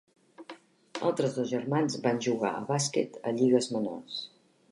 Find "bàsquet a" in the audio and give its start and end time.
2.71-3.37